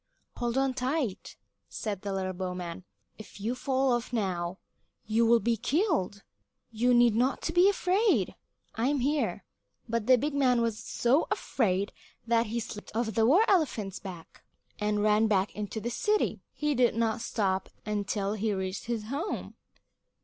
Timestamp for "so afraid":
10.79-11.91